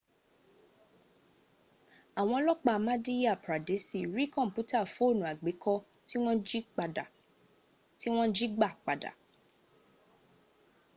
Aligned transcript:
awon 2.19 2.37
olopa 2.43 2.73
madhya 2.87 3.33
pradesi 3.45 3.99
ri 4.15 4.25
komputa 4.37 4.79
foonu 4.93 5.23
agbeko 5.31 5.73
ti 7.99 8.07
won 8.17 8.27
ji 8.37 8.45
gba 8.55 8.69
pada 8.85 9.11